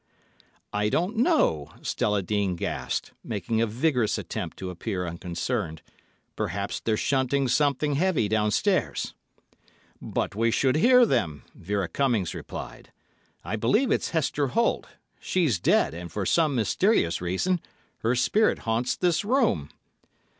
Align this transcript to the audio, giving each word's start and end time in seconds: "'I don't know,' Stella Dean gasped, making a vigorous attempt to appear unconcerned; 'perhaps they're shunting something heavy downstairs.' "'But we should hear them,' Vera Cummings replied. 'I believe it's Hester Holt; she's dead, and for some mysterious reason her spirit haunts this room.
"'I 0.73 0.89
don't 0.89 1.17
know,' 1.17 1.69
Stella 1.83 2.23
Dean 2.23 2.55
gasped, 2.55 3.11
making 3.23 3.61
a 3.61 3.67
vigorous 3.67 4.17
attempt 4.17 4.57
to 4.57 4.71
appear 4.71 5.05
unconcerned; 5.05 5.83
'perhaps 6.35 6.79
they're 6.79 6.97
shunting 6.97 7.47
something 7.47 7.93
heavy 7.93 8.27
downstairs.' 8.27 9.13
"'But 10.01 10.33
we 10.33 10.49
should 10.49 10.75
hear 10.77 11.05
them,' 11.05 11.43
Vera 11.53 11.87
Cummings 11.87 12.33
replied. 12.33 12.91
'I 13.43 13.57
believe 13.57 13.91
it's 13.91 14.09
Hester 14.09 14.47
Holt; 14.47 14.87
she's 15.19 15.59
dead, 15.59 15.93
and 15.93 16.11
for 16.11 16.25
some 16.25 16.55
mysterious 16.55 17.21
reason 17.21 17.61
her 17.99 18.15
spirit 18.15 18.57
haunts 18.65 18.95
this 18.95 19.23
room. 19.23 19.69